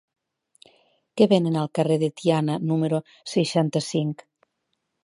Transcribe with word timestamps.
Què 1.21 1.27
venen 1.35 1.59
al 1.65 1.69
carrer 1.81 1.99
de 2.05 2.09
Tiana 2.23 2.57
número 2.73 3.05
seixanta-cinc? 3.37 4.27